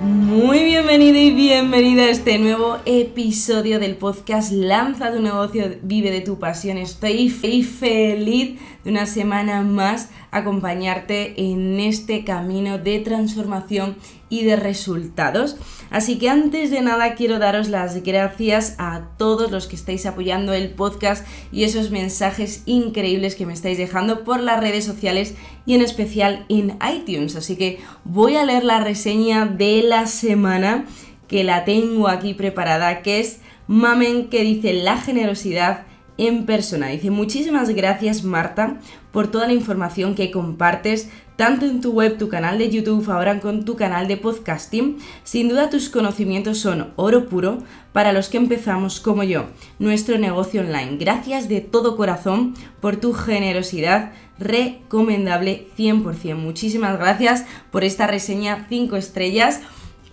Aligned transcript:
Muy 0.00 0.62
bienvenido 0.62 1.18
y 1.18 1.32
bienvenida 1.32 2.04
a 2.04 2.10
este 2.10 2.38
nuevo 2.38 2.78
episodio 2.86 3.80
del 3.80 3.96
podcast 3.96 4.52
Lanza 4.52 5.12
tu 5.12 5.20
negocio, 5.20 5.74
vive 5.82 6.12
de 6.12 6.20
tu 6.20 6.38
pasión. 6.38 6.78
Estoy 6.78 7.30
feliz 7.30 8.60
de 8.84 8.90
una 8.90 9.06
semana 9.06 9.62
más 9.62 10.10
acompañarte 10.30 11.50
en 11.50 11.80
este 11.80 12.22
camino 12.22 12.78
de 12.78 13.00
transformación 13.00 13.96
y 14.28 14.44
de 14.44 14.56
resultados. 14.56 15.56
Así 15.90 16.18
que 16.18 16.28
antes 16.28 16.70
de 16.70 16.80
nada 16.80 17.14
quiero 17.14 17.38
daros 17.38 17.68
las 17.68 18.02
gracias 18.02 18.74
a 18.78 19.08
todos 19.16 19.50
los 19.50 19.66
que 19.66 19.76
estáis 19.76 20.06
apoyando 20.06 20.52
el 20.52 20.70
podcast 20.70 21.26
y 21.50 21.64
esos 21.64 21.90
mensajes 21.90 22.62
increíbles 22.66 23.34
que 23.34 23.46
me 23.46 23.54
estáis 23.54 23.78
dejando 23.78 24.24
por 24.24 24.40
las 24.40 24.60
redes 24.60 24.84
sociales 24.84 25.34
y 25.64 25.74
en 25.74 25.82
especial 25.82 26.44
en 26.48 26.78
iTunes. 26.94 27.36
Así 27.36 27.56
que 27.56 27.80
voy 28.04 28.36
a 28.36 28.44
leer 28.44 28.64
la 28.64 28.80
reseña 28.80 29.46
de 29.46 29.82
la 29.82 30.06
semana 30.06 30.84
que 31.26 31.44
la 31.44 31.64
tengo 31.64 32.08
aquí 32.08 32.34
preparada, 32.34 33.02
que 33.02 33.20
es 33.20 33.40
Mamen 33.66 34.28
que 34.28 34.42
dice 34.42 34.72
la 34.72 34.96
generosidad 34.96 35.84
en 36.16 36.46
persona. 36.46 36.88
Dice, 36.88 37.10
muchísimas 37.10 37.68
gracias 37.70 38.24
Marta 38.24 38.78
por 39.12 39.30
toda 39.30 39.46
la 39.46 39.52
información 39.52 40.14
que 40.14 40.30
compartes, 40.30 41.08
tanto 41.38 41.66
en 41.66 41.80
tu 41.80 41.92
web, 41.92 42.18
tu 42.18 42.28
canal 42.28 42.58
de 42.58 42.68
YouTube, 42.68 43.08
ahora 43.08 43.38
con 43.38 43.64
tu 43.64 43.76
canal 43.76 44.08
de 44.08 44.16
podcasting. 44.16 44.98
Sin 45.22 45.48
duda 45.48 45.70
tus 45.70 45.88
conocimientos 45.88 46.58
son 46.58 46.92
oro 46.96 47.28
puro 47.28 47.58
para 47.92 48.12
los 48.12 48.28
que 48.28 48.38
empezamos 48.38 48.98
como 48.98 49.22
yo, 49.22 49.44
nuestro 49.78 50.18
negocio 50.18 50.62
online. 50.62 50.96
Gracias 50.98 51.48
de 51.48 51.60
todo 51.60 51.96
corazón 51.96 52.54
por 52.80 52.96
tu 52.96 53.12
generosidad 53.12 54.10
recomendable 54.40 55.68
100%. 55.78 56.34
Muchísimas 56.34 56.98
gracias 56.98 57.44
por 57.70 57.84
esta 57.84 58.08
reseña 58.08 58.66
5 58.68 58.96
estrellas 58.96 59.60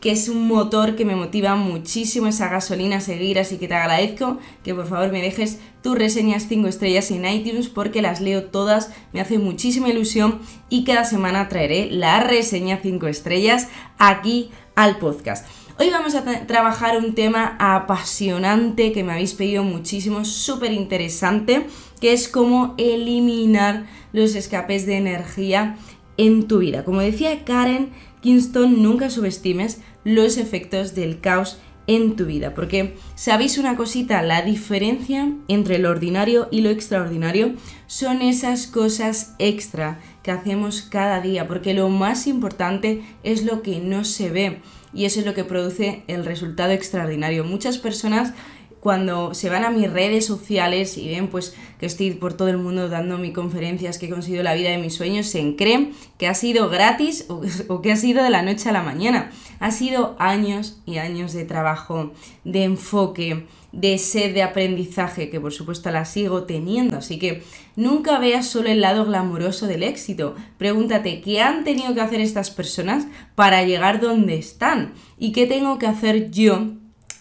que 0.06 0.12
es 0.12 0.30
un 0.30 0.48
motor 0.48 0.96
que 0.96 1.04
me 1.04 1.16
motiva 1.16 1.56
muchísimo 1.56 2.28
esa 2.28 2.48
gasolina 2.48 2.98
a 2.98 3.02
seguir, 3.02 3.40
así 3.40 3.58
que 3.58 3.68
te 3.68 3.74
agradezco 3.74 4.38
que 4.64 4.76
por 4.76 4.86
favor 4.86 5.12
me 5.12 5.20
dejes 5.20 5.58
tus 5.82 5.98
reseñas 5.98 6.46
5 6.48 6.68
estrellas 6.68 7.10
en 7.10 7.26
iTunes 7.26 7.70
porque 7.70 8.04
las 8.04 8.22
leo 8.22 8.44
todas, 8.44 8.92
me 9.14 9.20
hace 9.20 9.40
muchísima 9.40 9.90
ilusión 9.90 10.42
y 10.70 10.84
cada 10.84 11.06
semana 11.06 11.50
traeré 11.50 11.90
la 11.90 12.20
reseña 12.20 12.82
5 12.84 13.08
estrellas 13.08 13.68
aquí 13.98 14.52
al 14.76 15.00
podcast. 15.00 15.48
Hoy 15.80 15.90
vamos 15.90 16.14
a 16.14 16.46
trabajar 16.46 17.00
un 17.00 17.16
tema 17.16 17.58
apasionante 17.58 18.92
que 18.92 19.04
me 19.04 19.14
habéis 19.14 19.34
pedido 19.34 19.64
muchísimo, 19.64 20.24
súper 20.24 20.72
interesante, 20.72 21.66
que 22.00 22.14
es 22.14 22.28
cómo 22.28 22.76
eliminar 22.78 23.88
los 24.14 24.36
escapes 24.36 24.86
de 24.86 24.98
energía 24.98 25.78
en 26.18 26.48
tu 26.48 26.60
vida. 26.60 26.86
Como 26.86 27.02
decía 27.02 27.44
Karen 27.44 27.90
Kingston, 28.26 28.82
nunca 28.82 29.12
subestimes 29.12 29.82
los 30.04 30.38
efectos 30.38 30.96
del 30.96 31.20
caos 31.20 31.60
en 31.86 32.16
tu 32.16 32.26
vida. 32.26 32.56
Porque, 32.56 32.96
¿sabéis 33.14 33.60
una 33.60 33.78
cosita? 33.78 34.24
La 34.24 34.42
diferencia 34.42 35.32
entre 35.48 35.78
lo 35.78 35.92
ordinario 35.92 36.48
y 36.50 36.62
lo 36.62 36.72
extraordinario 36.72 37.54
son 37.86 38.24
esas 38.24 38.66
cosas 38.66 39.36
extra 39.38 40.00
que 40.24 40.32
hacemos 40.32 40.82
cada 40.82 41.22
día. 41.22 41.48
Porque 41.48 41.76
lo 41.76 41.88
más 41.90 42.26
importante 42.26 43.04
es 43.22 43.46
lo 43.46 43.62
que 43.62 43.80
no 43.80 44.04
se 44.04 44.32
ve. 44.32 44.58
Y 44.92 45.06
eso 45.06 45.20
es 45.20 45.28
lo 45.28 45.36
que 45.36 45.44
produce 45.44 46.02
el 46.08 46.26
resultado 46.26 46.72
extraordinario. 46.72 47.44
Muchas 47.44 47.78
personas 47.78 48.34
cuando 48.86 49.34
se 49.34 49.50
van 49.50 49.64
a 49.66 49.72
mis 49.72 49.92
redes 49.92 50.28
sociales 50.28 50.96
y 51.00 51.10
ven 51.10 51.28
pues 51.30 51.56
que 51.80 51.88
estoy 51.88 52.12
por 52.12 52.36
todo 52.36 52.50
el 52.50 52.60
mundo 52.60 52.88
dando 52.88 53.18
mis 53.18 53.34
conferencias, 53.34 53.98
que 53.98 54.06
he 54.06 54.10
conseguido 54.12 54.44
la 54.44 54.54
vida 54.54 54.70
de 54.70 54.78
mis 54.78 54.94
sueños, 54.94 55.26
se 55.26 55.56
creen 55.56 55.94
que 56.20 56.28
ha 56.28 56.36
sido 56.36 56.70
gratis 56.70 57.26
o, 57.68 57.82
que 57.82 57.92
ha 57.92 57.96
sido 57.96 58.24
de 58.24 58.30
la 58.30 58.44
noche 58.44 58.70
a 58.70 58.74
la 58.74 58.84
mañana. 58.84 59.32
Ha 59.60 59.72
sido 59.72 60.16
años 60.20 60.84
y 60.86 61.00
años 61.00 61.34
de 61.34 61.46
trabajo, 61.46 62.14
de 62.44 62.64
enfoque, 62.64 63.48
de 63.72 63.98
sed 63.98 64.36
de 64.36 64.44
aprendizaje, 64.44 65.32
que 65.32 65.42
por 65.42 65.52
supuesto 65.52 65.90
la 65.90 66.06
sigo 66.06 66.44
teniendo. 66.44 66.98
Así 66.98 67.18
que 67.18 67.42
nunca 67.76 68.20
veas 68.20 68.46
solo 68.46 68.70
el 68.70 68.82
lado 68.82 69.04
glamuroso 69.06 69.66
del 69.66 69.82
éxito. 69.82 70.36
Pregúntate 70.60 71.22
qué 71.22 71.42
han 71.42 71.64
tenido 71.64 71.96
que 71.96 72.02
hacer 72.02 72.22
estas 72.22 72.52
personas 72.52 73.08
para 73.34 73.64
llegar 73.64 74.00
donde 74.00 74.38
están 74.38 74.94
y 75.18 75.32
qué 75.32 75.48
tengo 75.48 75.80
que 75.80 75.88
hacer 75.88 76.30
yo 76.30 76.68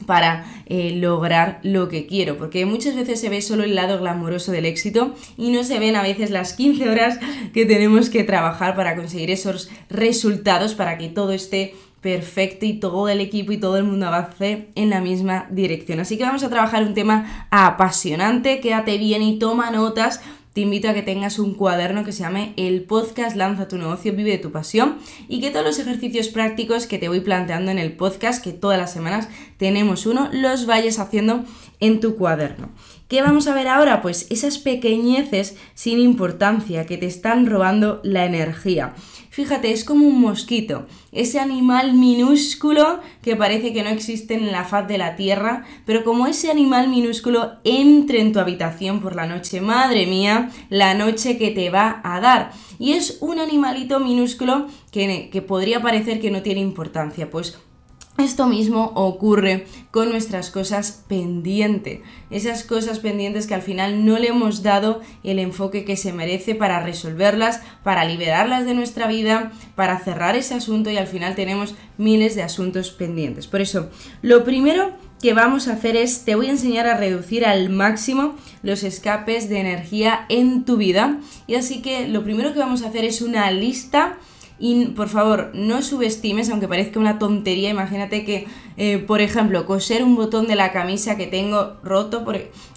para 0.06 0.44
eh, 0.66 0.92
lograr 0.96 1.60
lo 1.62 1.88
que 1.88 2.06
quiero, 2.06 2.36
porque 2.36 2.66
muchas 2.66 2.96
veces 2.96 3.20
se 3.20 3.28
ve 3.28 3.42
solo 3.42 3.64
el 3.64 3.74
lado 3.74 3.98
glamuroso 3.98 4.52
del 4.52 4.66
éxito 4.66 5.14
y 5.36 5.50
no 5.50 5.64
se 5.64 5.78
ven 5.78 5.96
a 5.96 6.02
veces 6.02 6.30
las 6.30 6.52
15 6.52 6.88
horas 6.88 7.18
que 7.52 7.66
tenemos 7.66 8.10
que 8.10 8.24
trabajar 8.24 8.76
para 8.76 8.96
conseguir 8.96 9.30
esos 9.30 9.70
resultados, 9.88 10.74
para 10.74 10.98
que 10.98 11.08
todo 11.08 11.32
esté 11.32 11.74
perfecto 12.04 12.66
y 12.66 12.74
todo 12.74 13.08
el 13.08 13.20
equipo 13.20 13.52
y 13.52 13.56
todo 13.56 13.78
el 13.78 13.84
mundo 13.84 14.06
avance 14.06 14.68
en 14.74 14.90
la 14.90 15.00
misma 15.00 15.46
dirección. 15.50 16.00
Así 16.00 16.18
que 16.18 16.24
vamos 16.24 16.44
a 16.44 16.50
trabajar 16.50 16.82
un 16.82 16.92
tema 16.92 17.48
apasionante, 17.50 18.60
quédate 18.60 18.98
bien 18.98 19.22
y 19.22 19.38
toma 19.38 19.70
notas 19.70 20.20
te 20.54 20.60
invito 20.60 20.88
a 20.88 20.94
que 20.94 21.02
tengas 21.02 21.40
un 21.40 21.54
cuaderno 21.54 22.04
que 22.04 22.12
se 22.12 22.22
llame 22.22 22.54
El 22.56 22.84
podcast 22.84 23.36
Lanza 23.36 23.66
tu 23.66 23.76
negocio, 23.76 24.14
vive 24.14 24.30
de 24.30 24.38
tu 24.38 24.52
pasión 24.52 24.98
y 25.28 25.40
que 25.40 25.50
todos 25.50 25.66
los 25.66 25.78
ejercicios 25.80 26.28
prácticos 26.28 26.86
que 26.86 26.98
te 26.98 27.08
voy 27.08 27.20
planteando 27.20 27.72
en 27.72 27.78
el 27.80 27.92
podcast, 27.96 28.42
que 28.42 28.52
todas 28.52 28.78
las 28.78 28.92
semanas 28.92 29.28
tenemos 29.56 30.06
uno, 30.06 30.28
los 30.32 30.66
vayas 30.66 31.00
haciendo 31.00 31.44
en 31.80 31.98
tu 31.98 32.14
cuaderno. 32.14 32.70
¿Qué 33.14 33.22
vamos 33.22 33.46
a 33.46 33.54
ver 33.54 33.68
ahora? 33.68 34.02
Pues 34.02 34.26
esas 34.30 34.58
pequeñeces 34.58 35.56
sin 35.74 36.00
importancia 36.00 36.84
que 36.84 36.98
te 36.98 37.06
están 37.06 37.46
robando 37.46 38.00
la 38.02 38.24
energía. 38.24 38.92
Fíjate, 39.30 39.70
es 39.70 39.84
como 39.84 40.08
un 40.08 40.20
mosquito, 40.20 40.86
ese 41.12 41.38
animal 41.38 41.94
minúsculo 41.94 42.98
que 43.22 43.36
parece 43.36 43.72
que 43.72 43.84
no 43.84 43.90
existe 43.90 44.34
en 44.34 44.50
la 44.50 44.64
faz 44.64 44.88
de 44.88 44.98
la 44.98 45.14
tierra, 45.14 45.64
pero 45.86 46.02
como 46.02 46.26
ese 46.26 46.50
animal 46.50 46.88
minúsculo 46.88 47.52
entre 47.62 48.20
en 48.20 48.32
tu 48.32 48.40
habitación 48.40 49.00
por 49.00 49.14
la 49.14 49.26
noche, 49.26 49.60
madre 49.60 50.08
mía, 50.08 50.50
la 50.68 50.94
noche 50.94 51.38
que 51.38 51.52
te 51.52 51.70
va 51.70 52.00
a 52.02 52.18
dar. 52.18 52.50
Y 52.80 52.94
es 52.94 53.18
un 53.20 53.38
animalito 53.38 54.00
minúsculo 54.00 54.66
que, 54.90 55.30
que 55.30 55.40
podría 55.40 55.80
parecer 55.80 56.20
que 56.20 56.32
no 56.32 56.42
tiene 56.42 56.62
importancia, 56.62 57.30
pues 57.30 57.60
esto 58.16 58.46
mismo 58.46 58.92
ocurre 58.94 59.66
con 59.90 60.10
nuestras 60.10 60.50
cosas 60.50 61.04
pendientes, 61.08 62.00
esas 62.30 62.62
cosas 62.62 63.00
pendientes 63.00 63.46
que 63.46 63.54
al 63.54 63.62
final 63.62 64.04
no 64.04 64.18
le 64.18 64.28
hemos 64.28 64.62
dado 64.62 65.00
el 65.24 65.40
enfoque 65.40 65.84
que 65.84 65.96
se 65.96 66.12
merece 66.12 66.54
para 66.54 66.80
resolverlas, 66.80 67.60
para 67.82 68.04
liberarlas 68.04 68.66
de 68.66 68.74
nuestra 68.74 69.08
vida, 69.08 69.52
para 69.74 69.98
cerrar 69.98 70.36
ese 70.36 70.54
asunto 70.54 70.90
y 70.90 70.96
al 70.96 71.08
final 71.08 71.34
tenemos 71.34 71.74
miles 71.98 72.36
de 72.36 72.42
asuntos 72.42 72.90
pendientes. 72.92 73.48
Por 73.48 73.60
eso, 73.60 73.90
lo 74.22 74.44
primero 74.44 74.92
que 75.20 75.32
vamos 75.32 75.68
a 75.68 75.72
hacer 75.72 75.96
es, 75.96 76.24
te 76.24 76.34
voy 76.34 76.46
a 76.46 76.50
enseñar 76.50 76.86
a 76.86 76.96
reducir 76.96 77.44
al 77.44 77.70
máximo 77.70 78.36
los 78.62 78.84
escapes 78.84 79.48
de 79.48 79.58
energía 79.58 80.26
en 80.28 80.64
tu 80.64 80.76
vida 80.76 81.18
y 81.46 81.54
así 81.54 81.82
que 81.82 82.06
lo 82.08 82.22
primero 82.22 82.52
que 82.52 82.58
vamos 82.58 82.82
a 82.82 82.88
hacer 82.88 83.04
es 83.04 83.22
una 83.22 83.50
lista 83.50 84.18
y 84.58 84.86
por 84.86 85.08
favor, 85.08 85.50
no 85.54 85.82
subestimes, 85.82 86.48
aunque 86.50 86.68
parezca 86.68 87.00
una 87.00 87.18
tontería, 87.18 87.70
imagínate 87.70 88.24
que, 88.24 88.46
eh, 88.76 88.98
por 88.98 89.20
ejemplo, 89.20 89.66
coser 89.66 90.04
un 90.04 90.14
botón 90.14 90.46
de 90.46 90.54
la 90.54 90.72
camisa 90.72 91.16
que 91.16 91.26
tengo 91.26 91.76
roto 91.82 92.24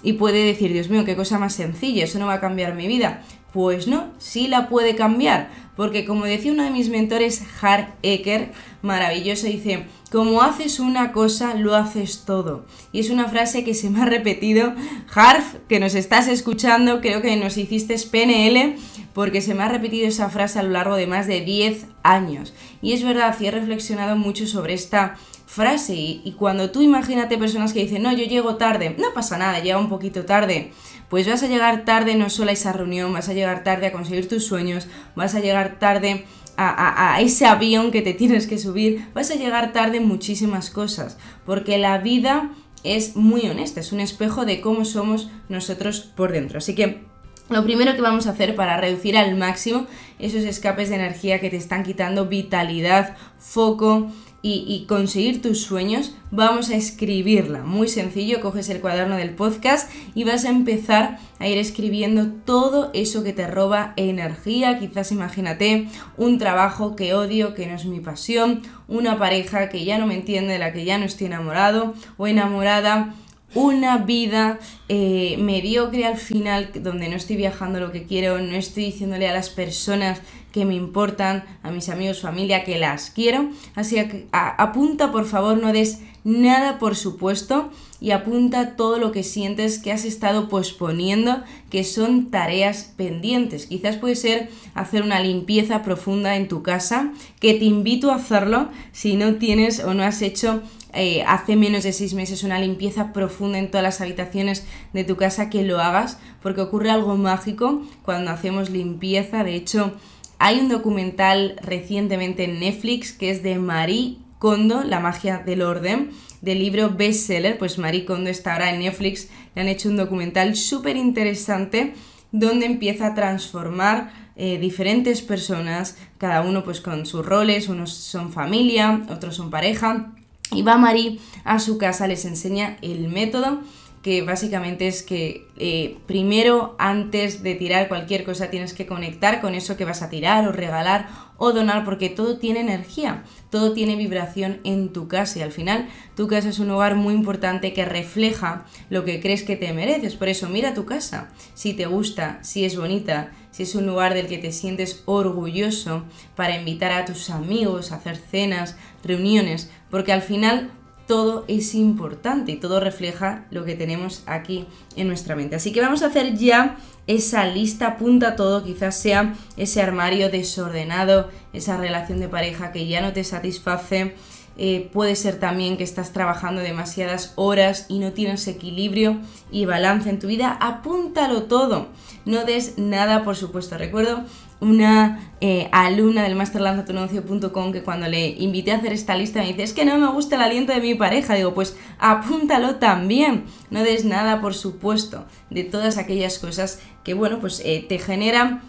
y 0.02 0.14
puede 0.14 0.44
decir, 0.44 0.72
Dios 0.72 0.88
mío, 0.90 1.04
qué 1.04 1.14
cosa 1.14 1.38
más 1.38 1.54
sencilla, 1.54 2.04
eso 2.04 2.18
no 2.18 2.26
va 2.26 2.34
a 2.34 2.40
cambiar 2.40 2.74
mi 2.74 2.88
vida. 2.88 3.22
Pues 3.58 3.88
no, 3.88 4.12
sí 4.18 4.46
la 4.46 4.68
puede 4.68 4.94
cambiar, 4.94 5.50
porque 5.74 6.04
como 6.04 6.26
decía 6.26 6.52
uno 6.52 6.62
de 6.62 6.70
mis 6.70 6.90
mentores, 6.90 7.42
Hart 7.60 7.88
Ecker, 8.04 8.52
maravilloso, 8.82 9.48
dice, 9.48 9.86
como 10.12 10.42
haces 10.42 10.78
una 10.78 11.10
cosa, 11.10 11.54
lo 11.54 11.74
haces 11.74 12.22
todo. 12.24 12.66
Y 12.92 13.00
es 13.00 13.10
una 13.10 13.28
frase 13.28 13.64
que 13.64 13.74
se 13.74 13.90
me 13.90 14.00
ha 14.00 14.04
repetido. 14.04 14.74
Harf, 15.12 15.56
que 15.68 15.80
nos 15.80 15.96
estás 15.96 16.28
escuchando, 16.28 17.00
creo 17.00 17.20
que 17.20 17.34
nos 17.34 17.56
hiciste 17.56 17.96
PNL, 17.98 18.76
porque 19.12 19.40
se 19.40 19.56
me 19.56 19.64
ha 19.64 19.68
repetido 19.68 20.06
esa 20.06 20.30
frase 20.30 20.60
a 20.60 20.62
lo 20.62 20.70
largo 20.70 20.94
de 20.94 21.08
más 21.08 21.26
de 21.26 21.40
10 21.40 21.86
años. 22.04 22.54
Y 22.80 22.92
es 22.92 23.02
verdad, 23.02 23.36
y 23.40 23.46
he 23.46 23.50
reflexionado 23.50 24.14
mucho 24.14 24.46
sobre 24.46 24.74
esta 24.74 25.16
frase. 25.48 25.94
Y, 25.94 26.34
cuando 26.38 26.70
tú 26.70 26.82
imagínate 26.82 27.38
personas 27.38 27.72
que 27.72 27.80
dicen, 27.80 28.02
no, 28.02 28.12
yo 28.12 28.24
llego 28.24 28.56
tarde, 28.56 28.94
no 28.98 29.12
pasa 29.14 29.38
nada, 29.38 29.60
llega 29.60 29.78
un 29.78 29.88
poquito 29.88 30.24
tarde. 30.24 30.72
Pues 31.08 31.26
vas 31.26 31.42
a 31.42 31.48
llegar 31.48 31.86
tarde 31.86 32.14
no 32.14 32.28
solo 32.28 32.50
a 32.50 32.52
esa 32.52 32.72
reunión, 32.72 33.12
vas 33.14 33.30
a 33.30 33.32
llegar 33.32 33.64
tarde 33.64 33.86
a 33.86 33.92
conseguir 33.92 34.28
tus 34.28 34.44
sueños, 34.44 34.86
vas 35.16 35.34
a 35.34 35.40
llegar 35.40 35.78
tarde 35.78 36.26
a, 36.58 37.18
ese 37.20 37.46
avión 37.46 37.90
que 37.90 38.02
te 38.02 38.12
tienes 38.20 38.46
que 38.46 38.58
subir, 38.58 39.08
vas 39.14 39.30
a 39.30 39.36
llegar 39.36 39.72
tarde 39.72 39.96
en 39.96 40.06
muchísimas 40.06 40.70
cosas, 40.70 41.16
porque 41.46 41.78
la 41.78 41.98
vida 41.98 42.52
es 42.84 43.16
muy 43.16 43.48
honesta, 43.48 43.80
es 43.80 43.92
un 43.92 44.00
espejo 44.00 44.44
de 44.44 44.60
cómo 44.60 44.84
somos 44.84 45.30
nosotros 45.48 46.00
por 46.00 46.30
dentro. 46.30 46.58
Así 46.58 46.74
que 46.74 47.00
lo 47.48 47.64
primero 47.64 47.94
que 47.94 48.02
vamos 48.02 48.26
a 48.26 48.32
hacer 48.32 48.54
para 48.54 48.76
reducir 48.76 49.16
al 49.16 49.34
máximo 49.34 49.86
esos 50.18 50.42
escapes 50.42 50.90
de 50.90 50.96
energía 50.96 51.40
que 51.40 51.48
te 51.48 51.56
están 51.56 51.82
quitando 51.82 52.26
vitalidad, 52.26 53.16
foco, 53.38 54.12
y, 54.40 54.84
conseguir 54.88 55.42
tus 55.42 55.62
sueños, 55.62 56.14
vamos 56.30 56.70
a 56.70 56.76
escribirla. 56.76 57.64
Muy 57.64 57.88
sencillo, 57.88 58.40
coges 58.40 58.68
el 58.68 58.80
cuaderno 58.80 59.16
del 59.16 59.34
podcast 59.34 59.90
y 60.14 60.24
vas 60.24 60.44
a 60.44 60.50
empezar 60.50 61.18
a 61.40 61.48
ir 61.48 61.58
escribiendo 61.58 62.28
todo 62.44 62.90
eso 62.94 63.24
que 63.24 63.32
te 63.32 63.48
roba 63.48 63.94
energía. 63.96 64.78
Quizás 64.78 65.10
imagínate 65.10 65.88
un 66.16 66.38
trabajo 66.38 66.94
que 66.94 67.14
odio, 67.14 67.54
que 67.54 67.66
no 67.66 67.74
es 67.74 67.84
mi 67.84 67.98
pasión, 67.98 68.62
una 68.86 69.18
pareja 69.18 69.68
que 69.68 69.84
ya 69.84 69.98
no 69.98 70.06
me 70.06 70.14
entiende, 70.14 70.52
de 70.52 70.58
la 70.60 70.72
que 70.72 70.84
ya 70.84 70.98
no 70.98 71.04
estoy 71.04 71.26
enamorado 71.26 71.94
o 72.16 72.26
enamorada 72.28 73.14
una 73.54 73.98
vida 73.98 74.58
eh, 74.88 75.36
mediocre 75.38 76.04
al 76.04 76.18
final, 76.18 76.70
donde 76.74 77.08
no 77.08 77.16
estoy 77.16 77.36
viajando 77.36 77.80
lo 77.80 77.92
que 77.92 78.04
quiero, 78.04 78.38
no 78.38 78.56
estoy 78.56 78.86
diciéndole 78.86 79.26
a 79.28 79.32
las 79.32 79.48
personas 79.48 80.20
que 80.52 80.64
me 80.64 80.74
importan, 80.74 81.44
a 81.62 81.70
mis 81.70 81.88
amigos, 81.88 82.20
familia, 82.20 82.64
que 82.64 82.78
las 82.78 83.10
quiero. 83.10 83.50
Así 83.74 83.96
que 83.96 84.26
apunta, 84.32 85.12
por 85.12 85.26
favor, 85.26 85.58
no 85.58 85.72
des 85.72 86.00
nada 86.24 86.78
por 86.78 86.96
supuesto 86.96 87.70
y 88.00 88.10
apunta 88.10 88.76
todo 88.76 88.98
lo 88.98 89.12
que 89.12 89.22
sientes 89.22 89.78
que 89.78 89.92
has 89.92 90.04
estado 90.04 90.48
posponiendo, 90.48 91.42
que 91.70 91.84
son 91.84 92.30
tareas 92.30 92.92
pendientes. 92.96 93.66
Quizás 93.66 93.96
puede 93.96 94.14
ser 94.14 94.50
hacer 94.74 95.02
una 95.02 95.20
limpieza 95.20 95.82
profunda 95.82 96.36
en 96.36 96.48
tu 96.48 96.62
casa, 96.62 97.12
que 97.40 97.54
te 97.54 97.64
invito 97.64 98.10
a 98.10 98.16
hacerlo 98.16 98.68
si 98.92 99.16
no 99.16 99.36
tienes 99.36 99.80
o 99.80 99.94
no 99.94 100.02
has 100.02 100.22
hecho 100.22 100.62
eh, 100.94 101.22
hace 101.26 101.54
menos 101.54 101.84
de 101.84 101.92
seis 101.92 102.14
meses 102.14 102.44
una 102.44 102.58
limpieza 102.58 103.12
profunda 103.12 103.58
en 103.58 103.70
todas 103.70 103.82
las 103.82 104.00
habitaciones 104.00 104.64
de 104.92 105.04
tu 105.04 105.16
casa, 105.16 105.50
que 105.50 105.62
lo 105.62 105.80
hagas, 105.80 106.18
porque 106.42 106.60
ocurre 106.60 106.90
algo 106.90 107.16
mágico 107.16 107.82
cuando 108.02 108.30
hacemos 108.30 108.70
limpieza. 108.70 109.44
De 109.44 109.54
hecho, 109.54 109.92
hay 110.38 110.60
un 110.60 110.68
documental 110.68 111.56
recientemente 111.62 112.44
en 112.44 112.60
Netflix 112.60 113.12
que 113.12 113.30
es 113.30 113.42
de 113.42 113.58
Marie 113.58 114.18
Kondo, 114.38 114.84
La 114.84 115.00
magia 115.00 115.38
del 115.38 115.62
orden, 115.62 116.10
del 116.40 116.60
libro 116.60 116.90
bestseller. 116.90 117.58
Pues 117.58 117.78
Marie 117.78 118.04
Kondo 118.04 118.30
está 118.30 118.52
ahora 118.52 118.70
en 118.70 118.80
Netflix, 118.80 119.28
le 119.54 119.62
han 119.62 119.68
hecho 119.68 119.88
un 119.88 119.96
documental 119.96 120.54
súper 120.56 120.96
interesante 120.96 121.94
donde 122.30 122.66
empieza 122.66 123.08
a 123.08 123.14
transformar 123.14 124.12
eh, 124.36 124.58
diferentes 124.58 125.22
personas, 125.22 125.96
cada 126.18 126.42
uno 126.42 126.62
pues 126.62 126.80
con 126.80 127.06
sus 127.06 127.26
roles, 127.26 127.68
unos 127.68 127.92
son 127.92 128.32
familia, 128.32 129.02
otros 129.10 129.34
son 129.34 129.50
pareja, 129.50 130.12
y 130.52 130.62
va 130.62 130.78
Marie 130.78 131.18
a 131.44 131.58
su 131.58 131.78
casa, 131.78 132.06
les 132.06 132.24
enseña 132.24 132.76
el 132.80 133.08
método 133.08 133.60
que 134.02 134.22
básicamente 134.22 134.86
es 134.86 135.02
que 135.02 135.48
eh, 135.56 135.98
primero 136.06 136.76
antes 136.78 137.42
de 137.42 137.54
tirar 137.54 137.88
cualquier 137.88 138.24
cosa 138.24 138.50
tienes 138.50 138.72
que 138.72 138.86
conectar 138.86 139.40
con 139.40 139.54
eso 139.54 139.76
que 139.76 139.84
vas 139.84 140.02
a 140.02 140.10
tirar 140.10 140.46
o 140.46 140.52
regalar 140.52 141.08
o 141.36 141.52
donar 141.52 141.84
porque 141.84 142.08
todo 142.08 142.38
tiene 142.38 142.60
energía, 142.60 143.24
todo 143.50 143.72
tiene 143.72 143.96
vibración 143.96 144.60
en 144.64 144.92
tu 144.92 145.08
casa 145.08 145.38
y 145.38 145.42
al 145.42 145.52
final 145.52 145.88
tu 146.16 146.26
casa 146.28 146.48
es 146.48 146.58
un 146.58 146.68
lugar 146.68 146.96
muy 146.96 147.14
importante 147.14 147.72
que 147.72 147.84
refleja 147.84 148.66
lo 148.90 149.04
que 149.04 149.20
crees 149.20 149.44
que 149.44 149.56
te 149.56 149.72
mereces. 149.72 150.16
Por 150.16 150.28
eso 150.28 150.48
mira 150.48 150.74
tu 150.74 150.84
casa, 150.84 151.30
si 151.54 151.74
te 151.74 151.86
gusta, 151.86 152.38
si 152.42 152.64
es 152.64 152.76
bonita, 152.76 153.32
si 153.52 153.62
es 153.62 153.74
un 153.74 153.86
lugar 153.86 154.14
del 154.14 154.26
que 154.26 154.38
te 154.38 154.52
sientes 154.52 155.02
orgulloso 155.06 156.04
para 156.34 156.56
invitar 156.56 156.92
a 156.92 157.04
tus 157.04 157.30
amigos 157.30 157.92
a 157.92 157.96
hacer 157.96 158.16
cenas, 158.16 158.76
reuniones, 159.02 159.70
porque 159.90 160.12
al 160.12 160.22
final 160.22 160.70
todo 161.08 161.44
es 161.48 161.74
importante 161.74 162.52
y 162.52 162.56
todo 162.56 162.78
refleja 162.78 163.46
lo 163.50 163.64
que 163.64 163.74
tenemos 163.74 164.22
aquí 164.26 164.66
en 164.94 165.08
nuestra 165.08 165.34
mente. 165.34 165.56
Así 165.56 165.72
que 165.72 165.80
vamos 165.80 166.02
a 166.02 166.06
hacer 166.06 166.36
ya 166.36 166.76
esa 167.08 167.46
lista, 167.46 167.86
apunta 167.86 168.36
todo, 168.36 168.62
quizás 168.62 169.00
sea 169.00 169.34
ese 169.56 169.80
armario 169.82 170.30
desordenado, 170.30 171.30
esa 171.54 171.78
relación 171.78 172.20
de 172.20 172.28
pareja 172.28 172.70
que 172.70 172.86
ya 172.86 173.00
no 173.00 173.14
te 173.14 173.24
satisface. 173.24 174.14
Eh, 174.60 174.90
puede 174.92 175.14
ser 175.14 175.38
también 175.38 175.76
que 175.76 175.84
estás 175.84 176.12
trabajando 176.12 176.60
demasiadas 176.60 177.32
horas 177.36 177.86
y 177.88 178.00
no 178.00 178.12
tienes 178.12 178.48
equilibrio 178.48 179.18
y 179.52 179.66
balance 179.66 180.10
en 180.10 180.18
tu 180.18 180.26
vida. 180.26 180.58
Apúntalo 180.60 181.44
todo. 181.44 181.86
No 182.24 182.44
des 182.44 182.76
nada, 182.76 183.22
por 183.22 183.36
supuesto. 183.36 183.78
Recuerdo 183.78 184.24
una 184.60 185.32
eh, 185.40 185.68
alumna 185.70 186.24
del 186.24 186.34
máster 186.34 186.60
lanzatunegocio.com 186.60 187.70
que 187.70 187.84
cuando 187.84 188.08
le 188.08 188.30
invité 188.30 188.72
a 188.72 188.78
hacer 188.78 188.92
esta 188.92 189.14
lista 189.14 189.38
me 189.40 189.46
dice, 189.46 189.62
es 189.62 189.72
que 189.72 189.84
no 189.84 189.96
me 189.96 190.08
gusta 190.08 190.34
el 190.34 190.42
aliento 190.42 190.72
de 190.72 190.80
mi 190.80 190.96
pareja. 190.96 191.34
Digo, 191.34 191.54
pues 191.54 191.76
apúntalo 192.00 192.76
también. 192.76 193.44
No 193.70 193.84
des 193.84 194.04
nada, 194.04 194.40
por 194.40 194.54
supuesto, 194.54 195.24
de 195.50 195.62
todas 195.62 195.98
aquellas 195.98 196.40
cosas 196.40 196.80
que, 197.04 197.14
bueno, 197.14 197.38
pues 197.38 197.62
eh, 197.64 197.86
te 197.88 198.00
generan 198.00 198.62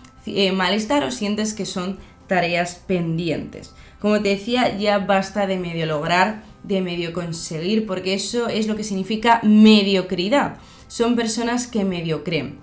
malestar 0.54 1.04
o 1.04 1.10
sientes 1.10 1.56
que 1.56 1.66
son 1.66 1.98
tareas 2.28 2.76
pendientes. 2.86 3.74
Como 4.00 4.22
te 4.22 4.30
decía, 4.30 4.78
ya 4.78 5.00
basta 5.00 5.48
de 5.48 5.58
medio 5.58 5.86
lograr, 5.86 6.44
de 6.64 6.82
medio 6.82 7.14
conseguir, 7.14 7.86
porque 7.86 8.14
eso 8.14 8.48
es 8.48 8.68
lo 8.68 8.76
que 8.76 8.84
significa 8.84 9.42
mediocridad. 9.44 10.58
Son 10.88 11.16
personas 11.16 11.68
que 11.68 11.84
medio 11.84 12.24
creen 12.24 12.60